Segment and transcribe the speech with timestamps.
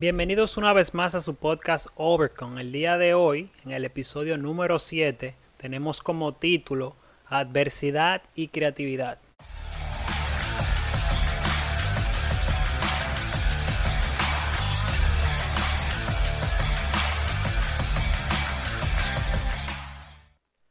[0.00, 2.60] Bienvenidos una vez más a su podcast Overcon.
[2.60, 6.94] El día de hoy, en el episodio número 7, tenemos como título
[7.26, 9.18] Adversidad y Creatividad.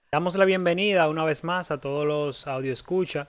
[0.10, 3.28] Damos la bienvenida una vez más a todos los audio escucha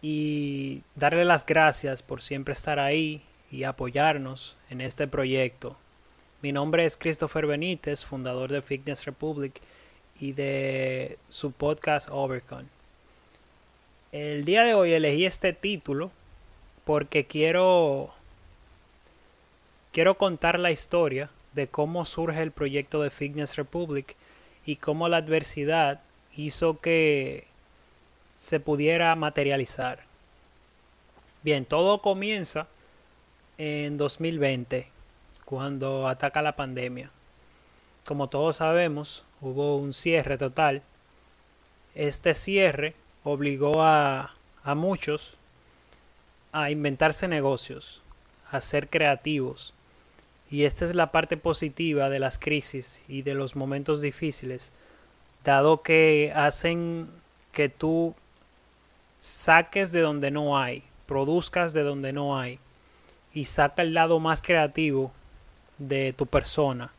[0.00, 5.76] y darle las gracias por siempre estar ahí y apoyarnos en este proyecto.
[6.42, 9.60] Mi nombre es Christopher Benítez, fundador de Fitness Republic
[10.18, 12.68] y de su podcast Overcon.
[14.12, 16.10] El día de hoy elegí este título
[16.84, 18.12] porque quiero
[19.92, 24.16] quiero contar la historia de cómo surge el proyecto de Fitness Republic
[24.64, 26.00] y cómo la adversidad
[26.36, 27.46] hizo que
[28.36, 30.04] se pudiera materializar.
[31.42, 32.68] Bien, todo comienza
[33.62, 34.88] en 2020,
[35.44, 37.10] cuando ataca la pandemia.
[38.06, 40.80] Como todos sabemos, hubo un cierre total.
[41.94, 45.36] Este cierre obligó a, a muchos
[46.52, 48.00] a inventarse negocios,
[48.50, 49.74] a ser creativos.
[50.50, 54.72] Y esta es la parte positiva de las crisis y de los momentos difíciles,
[55.44, 57.10] dado que hacen
[57.52, 58.14] que tú
[59.18, 62.58] saques de donde no hay, produzcas de donde no hay
[63.32, 65.12] y saca el lado más creativo
[65.78, 66.92] de tu persona.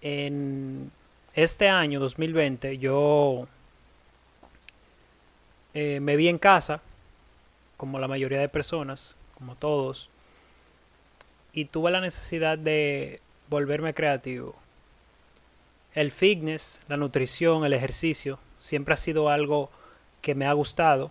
[0.00, 0.90] En
[1.34, 3.48] este año 2020 yo
[5.74, 6.80] eh, me vi en casa,
[7.76, 10.10] como la mayoría de personas, como todos,
[11.52, 14.54] y tuve la necesidad de volverme creativo.
[15.94, 19.70] El fitness, la nutrición, el ejercicio, siempre ha sido algo
[20.20, 21.10] que me ha gustado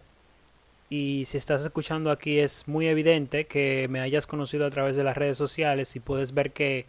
[0.89, 5.03] y si estás escuchando aquí es muy evidente que me hayas conocido a través de
[5.03, 6.85] las redes sociales y puedes ver que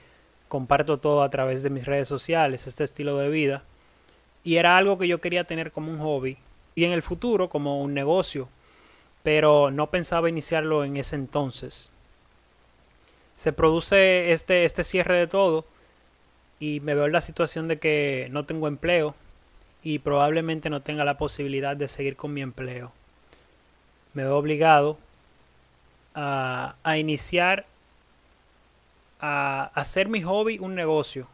[0.49, 3.65] comparto todo a través de mis redes sociales, este estilo de vida.
[4.45, 6.39] Y era algo que yo quería tener como un hobby
[6.77, 8.49] y en el futuro como un negocio,
[9.25, 11.91] pero no pensaba iniciarlo en ese entonces.
[13.35, 15.65] Se produce este, este cierre de todo
[16.61, 19.17] y me veo en la situación de que no tengo empleo
[19.83, 22.93] y probablemente no tenga la posibilidad de seguir con mi empleo
[24.19, 24.99] me veo obligado
[26.13, 27.67] a, a iniciar
[29.21, 31.29] a hacer mi hobby un negocio.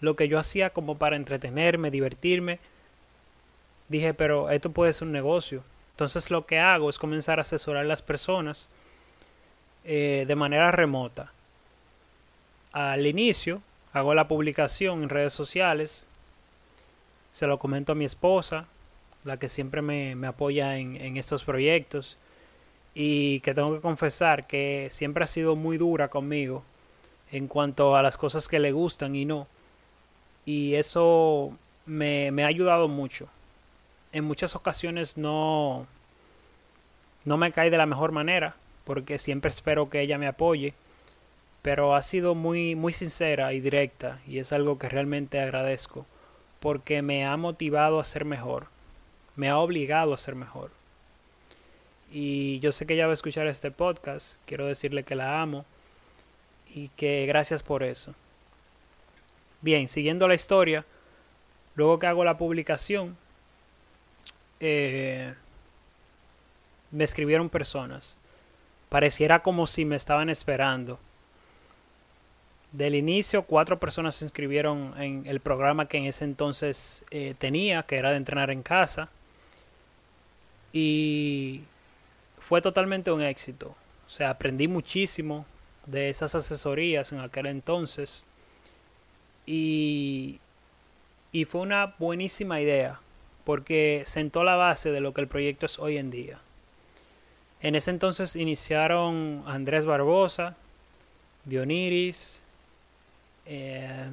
[0.00, 2.58] Lo que yo hacía como para entretenerme, divertirme,
[3.88, 5.62] dije, pero esto puede ser un negocio.
[5.92, 8.68] Entonces lo que hago es comenzar a asesorar a las personas
[9.84, 11.30] eh, de manera remota.
[12.72, 13.62] Al inicio
[13.92, 16.08] hago la publicación en redes sociales,
[17.30, 18.66] se lo comento a mi esposa,
[19.24, 22.18] la que siempre me, apoya en, en, estos proyectos
[22.94, 26.62] y que tengo que confesar que siempre ha sido muy dura conmigo
[27.30, 29.46] en cuanto a las cosas que le gustan y no.
[30.44, 33.28] Y eso me, me ha ayudado mucho.
[34.12, 35.86] En muchas ocasiones no,
[37.24, 40.74] no me cae de la mejor manera porque siempre espero que ella me apoye
[41.62, 46.06] pero ha sido muy muy sincera y directa y es algo que realmente agradezco
[46.60, 48.68] porque me ha motivado a ser mejor
[49.38, 50.70] me ha obligado a ser mejor.
[52.10, 55.64] Y yo sé que ella va a escuchar este podcast, quiero decirle que la amo
[56.74, 58.14] y que gracias por eso.
[59.60, 60.84] Bien, siguiendo la historia,
[61.76, 63.16] luego que hago la publicación,
[64.58, 65.32] eh,
[66.90, 68.18] me escribieron personas.
[68.88, 70.98] Pareciera como si me estaban esperando.
[72.72, 77.84] Del inicio, cuatro personas se inscribieron en el programa que en ese entonces eh, tenía,
[77.84, 79.10] que era de entrenar en casa.
[80.72, 81.62] Y
[82.40, 83.74] fue totalmente un éxito.
[84.06, 85.46] O sea, aprendí muchísimo
[85.86, 88.26] de esas asesorías en aquel entonces.
[89.46, 90.40] Y,
[91.32, 93.00] y fue una buenísima idea
[93.44, 96.38] porque sentó la base de lo que el proyecto es hoy en día.
[97.62, 100.54] En ese entonces iniciaron Andrés Barbosa,
[101.44, 102.42] Dioniris,
[103.46, 104.10] eh,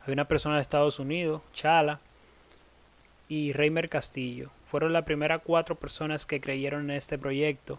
[0.00, 2.00] había una persona de Estados Unidos, Chala,
[3.28, 4.50] y Reimer Castillo.
[4.70, 7.78] Fueron las primeras cuatro personas que creyeron en este proyecto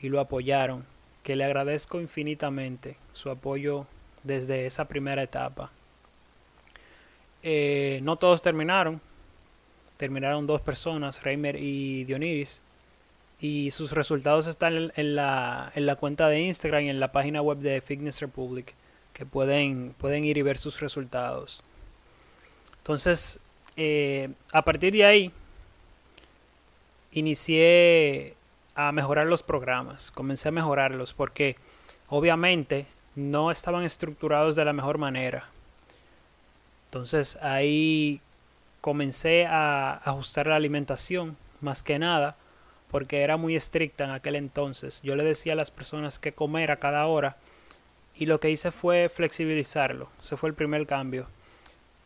[0.00, 0.84] y lo apoyaron,
[1.22, 3.86] que le agradezco infinitamente su apoyo
[4.24, 5.70] desde esa primera etapa.
[7.42, 9.00] Eh, no todos terminaron,
[9.96, 12.62] terminaron dos personas, Reimer y Dioniris,
[13.40, 17.40] y sus resultados están en la, en la cuenta de Instagram y en la página
[17.40, 18.74] web de Fitness Republic,
[19.12, 21.62] que pueden, pueden ir y ver sus resultados.
[22.78, 23.38] Entonces,
[23.78, 25.32] eh, a partir de ahí,
[27.12, 28.34] inicié
[28.74, 31.56] a mejorar los programas, comencé a mejorarlos porque
[32.08, 35.48] obviamente no estaban estructurados de la mejor manera.
[36.86, 38.20] Entonces ahí
[38.80, 42.36] comencé a ajustar la alimentación, más que nada,
[42.90, 45.00] porque era muy estricta en aquel entonces.
[45.02, 47.36] Yo le decía a las personas que comer a cada hora
[48.16, 50.08] y lo que hice fue flexibilizarlo.
[50.20, 51.28] Ese fue el primer cambio.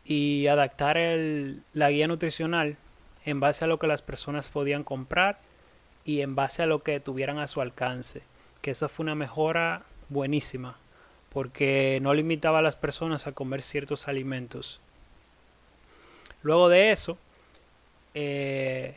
[0.04, 0.98] Y adaptar
[1.74, 2.76] la guía nutricional
[3.24, 5.38] en base a lo que las personas podían comprar
[6.04, 8.22] y en base a lo que tuvieran a su alcance.
[8.60, 10.76] Que eso fue una mejora buenísima
[11.32, 14.80] porque no limitaba a las personas a comer ciertos alimentos.
[16.42, 17.16] Luego de eso,
[18.14, 18.96] eh,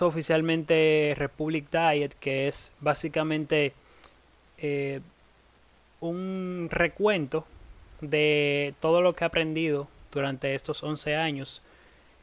[0.00, 3.74] oficialmente Republic Diet, que es básicamente
[4.58, 5.00] eh,
[6.00, 7.44] un recuento
[8.00, 11.62] de todo lo que he aprendido durante estos 11 años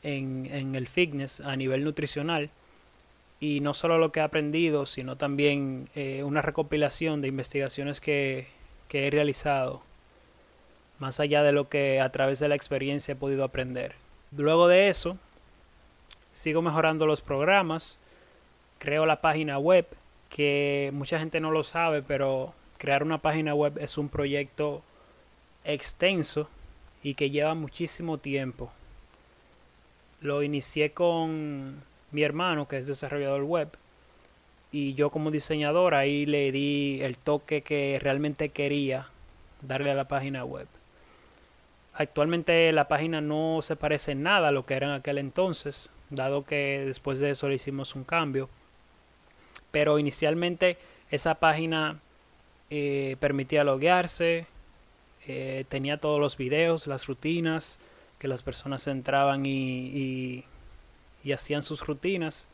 [0.02, 2.50] en, el fitness a nivel nutricional.
[3.40, 8.48] Y no solo lo que he aprendido, sino también eh, una recopilación de investigaciones que,
[8.88, 9.82] que he realizado,
[10.98, 13.94] más allá de lo que a través de la experiencia he podido aprender.
[14.36, 15.18] Luego de eso,
[16.32, 18.00] sigo mejorando los programas,
[18.80, 19.86] creo la página web,
[20.30, 24.82] que mucha gente no lo sabe, pero crear una página web es un proyecto
[25.66, 26.50] extenso
[27.04, 28.72] y que lleva muchísimo tiempo.
[30.22, 33.70] Lo inicié con mi hermano, que es desarrollador web,
[34.72, 39.10] y yo como diseñador ahí le di el toque que realmente quería
[39.62, 40.68] darle a la página web.
[41.94, 46.44] Actualmente la página no se parece nada a lo que era en aquel entonces, dado
[46.44, 48.50] que después de eso le hicimos un cambio.
[49.70, 50.78] Pero inicialmente
[51.12, 52.00] esa página
[52.72, 54.48] eh, permitía loguearse,
[55.28, 57.80] eh, tenía todos los videos, las rutinas,
[58.20, 60.46] que las personas entraban y,
[61.34, 62.48] hacían sus rutinas.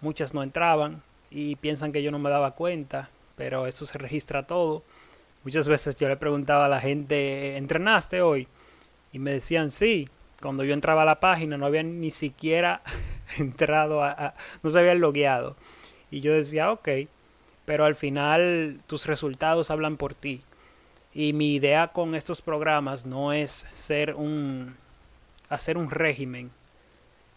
[0.00, 4.46] Muchas no entraban y piensan que yo no me daba cuenta, pero eso se registra
[4.46, 4.82] todo.
[5.44, 8.46] Muchas veces yo le preguntaba a la gente, ¿entrenaste hoy?
[9.12, 10.08] Y me decían sí.
[10.40, 12.82] Cuando yo entraba a la página no había ni siquiera
[13.38, 15.56] entrado, a, no se habían logueado.
[16.10, 16.88] Y yo decía, ok,
[17.64, 20.42] pero al final tus resultados hablan por ti.
[21.14, 24.76] Y mi idea con estos programas no es ser un,
[25.48, 26.50] hacer un régimen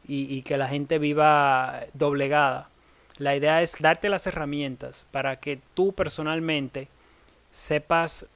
[0.08, 2.70] y, y que la gente viva doblegada.
[3.18, 6.88] La idea es darte las herramientas para que tú personalmente
[7.52, 8.28] sepas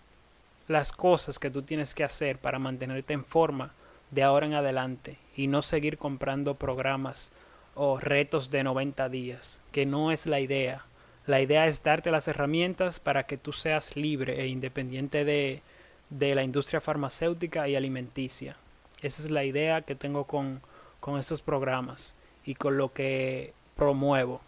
[0.67, 3.73] las cosas que tú tienes que hacer para mantenerte en forma
[4.11, 7.31] de ahora en adelante y no seguir comprando programas
[7.75, 10.85] o retos de 90 días, que no es la idea.
[11.29, 15.61] La idea es darte las herramientas para que tú seas libre e independiente de,
[16.09, 18.57] de la industria farmacéutica y alimenticia.
[19.03, 20.59] Esa es la idea que tengo con,
[20.99, 22.15] con estos programas
[22.45, 24.41] y con lo que promuevo.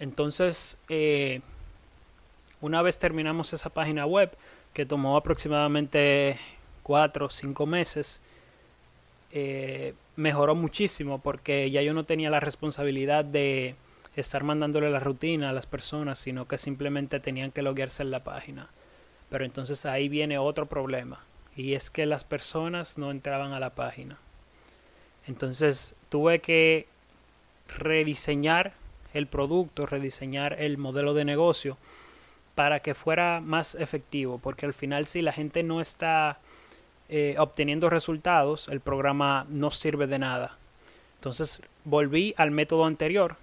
[0.00, 1.40] Entonces, eh,
[2.60, 4.36] una vez terminamos esa página web,
[4.72, 6.36] que tomó aproximadamente
[6.82, 8.20] cuatro o cinco meses,
[9.30, 13.76] eh, mejoró muchísimo porque ya yo no tenía la responsabilidad de
[14.16, 18.24] estar mandándole la rutina a las personas, sino que simplemente tenían que loguearse en la
[18.24, 18.70] página.
[19.30, 21.24] Pero entonces ahí viene otro problema,
[21.54, 24.18] y es que las personas no entraban a la página.
[25.26, 26.86] Entonces tuve que
[27.68, 28.72] rediseñar
[29.12, 31.76] el producto, rediseñar el modelo de negocio
[32.54, 36.38] para que fuera más efectivo, porque al final si la gente no está
[37.08, 40.56] eh, obteniendo resultados, el programa no sirve de nada.
[41.16, 43.36] Entonces volví al método anterior,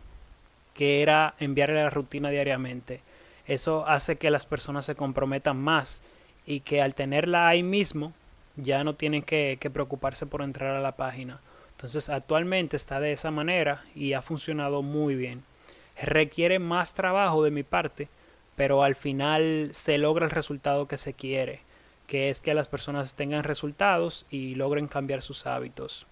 [0.73, 3.01] que era enviarle la rutina diariamente.
[3.45, 6.01] Eso hace que las personas se comprometan más
[6.45, 8.13] y que al tenerla ahí mismo
[8.55, 11.39] ya no tienen que, que preocuparse por entrar a la página.
[11.71, 15.43] Entonces actualmente está de esa manera y ha funcionado muy bien.
[16.01, 18.07] Requiere más trabajo de mi parte,
[18.55, 21.61] pero al final se logra el resultado que se quiere,
[22.07, 26.05] que es que las personas tengan resultados y logren cambiar sus hábitos.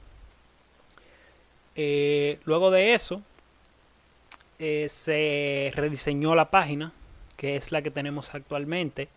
[1.75, 3.21] Eh, luego de eso,
[4.63, 6.93] eh, se rediseñó la página,
[7.35, 9.09] que es la que tenemos actualmente.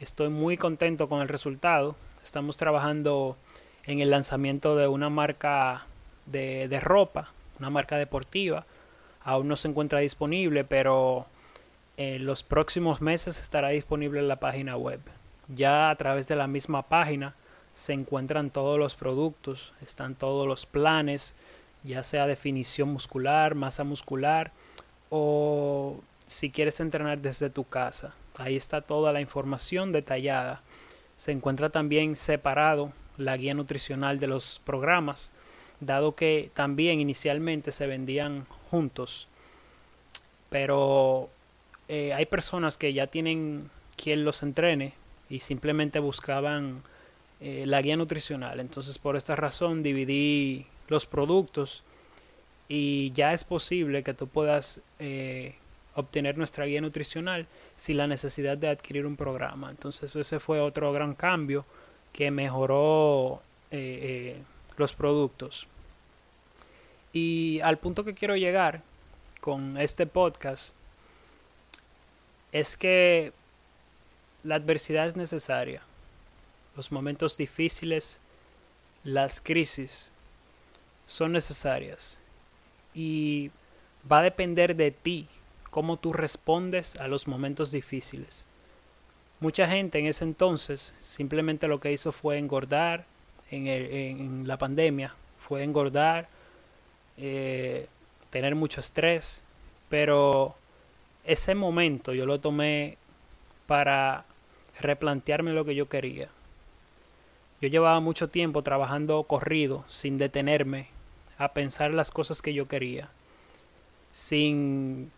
[0.00, 1.94] Estoy muy contento con el resultado.
[2.20, 3.36] Estamos trabajando
[3.84, 5.86] en el lanzamiento de una marca
[6.26, 8.66] de, de ropa, una marca deportiva.
[9.22, 11.26] Aún no se encuentra disponible, pero
[11.96, 14.98] en los próximos meses estará disponible en la página web.
[15.46, 17.36] Ya a través de la misma página
[17.72, 21.36] se encuentran todos los productos, están todos los planes,
[21.84, 24.50] ya sea definición muscular, masa muscular
[25.10, 28.14] o si quieres entrenar desde tu casa.
[28.36, 30.62] Ahí está toda la información detallada.
[31.16, 35.32] Se encuentra también separado la guía nutricional de los programas,
[35.80, 39.26] dado que también inicialmente se vendían juntos.
[40.50, 41.28] Pero
[41.88, 44.94] eh, hay personas que ya tienen quien los entrene
[45.28, 46.82] y simplemente buscaban
[47.40, 48.60] eh, la guía nutricional.
[48.60, 51.82] Entonces por esta razón dividí los productos
[52.68, 55.56] y ya es posible que tú puedas eh,
[55.94, 57.46] obtener nuestra guía nutricional
[57.76, 59.70] sin la necesidad de adquirir un programa.
[59.70, 61.64] Entonces ese fue otro gran cambio
[62.12, 64.36] que mejoró eh,
[64.76, 65.66] los productos.
[67.12, 68.82] Y al punto que quiero llegar
[69.40, 70.74] con este podcast
[72.52, 73.32] es que
[74.42, 75.82] la adversidad es necesaria.
[76.76, 78.20] Los momentos difíciles,
[79.04, 80.12] las crisis
[81.06, 82.20] son necesarias.
[82.98, 83.52] Y
[84.10, 85.28] va a depender de ti
[85.70, 88.44] cómo tú respondes a los momentos difíciles.
[89.38, 93.04] Mucha gente en ese entonces simplemente lo que hizo fue engordar
[93.52, 96.28] en, la pandemia, fue engordar,
[97.16, 97.86] eh,
[98.30, 99.44] tener mucho estrés,
[99.88, 100.56] pero
[101.22, 102.98] ese momento yo lo tomé
[103.68, 104.24] para
[104.80, 106.30] replantearme lo que yo quería.
[107.60, 110.97] Yo llevaba mucho tiempo trabajando corrido, sin detenerme
[111.38, 113.08] a pensar las cosas que yo quería,
[114.10, 115.10] sin,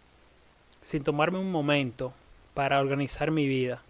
[0.82, 2.12] sin tomarme un momento
[2.54, 3.82] para organizar mi vida.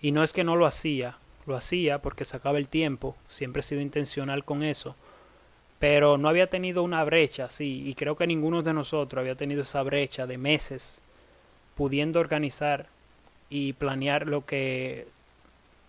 [0.00, 3.62] Y no es que no lo hacía, lo hacía porque sacaba el tiempo, siempre he
[3.62, 4.96] sido intencional con eso,
[5.78, 9.62] pero no había tenido una brecha, sí, y creo que ninguno de nosotros había tenido
[9.62, 11.02] esa brecha de meses
[11.74, 12.86] pudiendo organizar
[13.50, 15.06] y planear lo que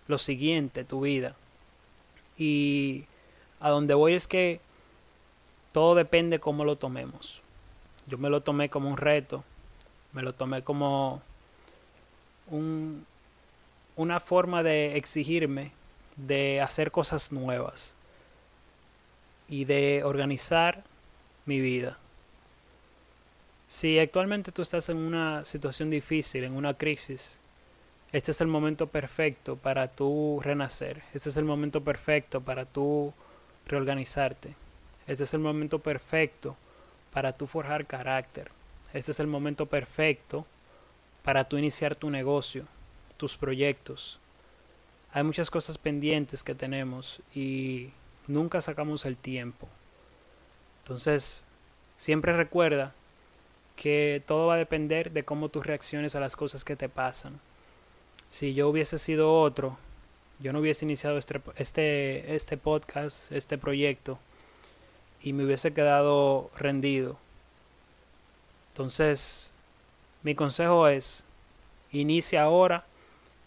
[0.08, 1.36] lo siguiente, tu vida.
[2.38, 3.06] Y
[3.60, 4.60] a donde voy es que
[5.78, 7.44] todo depende cómo lo tomemos.
[8.08, 9.44] Yo me lo tomé como un reto,
[10.12, 11.22] me lo tomé como
[12.48, 13.06] un,
[13.96, 15.74] una forma de exigirme
[16.16, 17.94] de hacer cosas nuevas
[19.48, 20.84] y de organizar
[21.46, 22.00] mi vida.
[23.68, 27.40] Si actualmente tú estás en una situación difícil, en una crisis,
[28.12, 31.04] este es el momento perfecto para tú renacer.
[31.14, 33.14] Este es el momento perfecto para tú
[33.68, 34.56] reorganizarte.
[35.08, 36.56] Este es el momento perfecto
[37.12, 38.52] para tú forjar carácter.
[38.94, 40.46] Este es el momento perfecto
[41.24, 42.66] para tú iniciar tu negocio,
[43.18, 44.20] tus proyectos.
[45.14, 47.92] Hay muchas cosas pendientes que tenemos y
[48.28, 49.68] nunca sacamos el tiempo.
[50.84, 51.44] Entonces,
[51.96, 52.94] siempre recuerda
[53.76, 57.40] que todo va a depender de cómo tú reacciones a las cosas que te pasan.
[58.30, 59.78] Si yo hubiese sido otro,
[60.40, 64.20] yo no hubiese iniciado este, este, este podcast, este proyecto,
[65.22, 67.18] y me hubiese quedado rendido.
[68.72, 69.52] Entonces,
[70.24, 71.26] mi consejo es,
[71.92, 72.86] inicia ahora,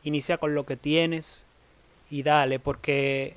[0.03, 1.47] inicia con lo que tienes
[2.11, 3.37] y dale, porque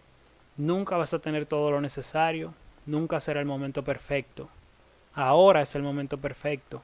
[0.58, 2.54] nunca vas a tener todo lo necesario,
[2.86, 4.50] nunca será el momento perfecto.
[5.14, 6.82] Ahora es el momento perfecto.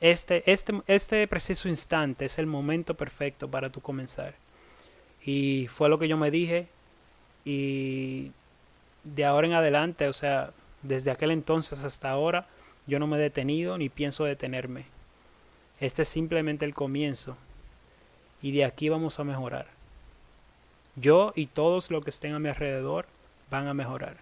[0.00, 4.34] Este, este, este preciso instante es el momento perfecto para tu comenzar.
[5.24, 6.68] Y fue lo que yo me dije.
[7.44, 8.32] Y
[9.14, 10.50] de ahora en adelante, o sea,
[10.82, 12.46] desde aquel entonces hasta ahora,
[12.86, 14.86] yo no me he detenido ni pienso detenerme.
[15.80, 17.36] Este es simplemente el comienzo.
[18.42, 19.66] Y de aquí vamos a mejorar.
[20.96, 23.06] Yo y todos los que estén a mi alrededor
[23.50, 24.16] van a mejorar.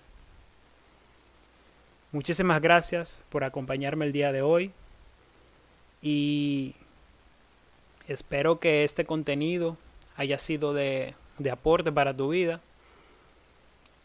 [2.12, 4.72] Muchísimas gracias por acompañarme el día de hoy
[6.02, 6.74] y
[8.08, 9.76] espero que este contenido
[10.16, 12.60] haya sido de, de aporte para tu vida